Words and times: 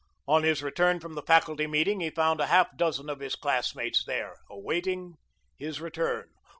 On 0.27 0.41
his 0.41 0.63
return 0.63 0.99
from 0.99 1.13
the 1.13 1.21
faculty 1.21 1.67
meeting 1.67 1.99
he 1.99 2.09
found 2.09 2.39
a 2.41 2.47
half 2.47 2.75
dozen 2.75 3.07
of 3.07 3.19
his 3.19 3.35
classmates 3.35 4.03
there, 4.03 4.37
awaiting 4.49 5.17
his 5.57 5.79
return. 5.79 6.31